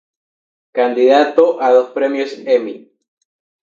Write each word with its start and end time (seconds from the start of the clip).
Candidato 0.77 1.43
a 1.65 1.67
dos 1.75 1.87
Premios 1.97 2.31
Emmy. 2.55 2.75